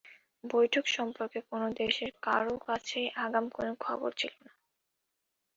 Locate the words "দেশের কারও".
1.79-2.55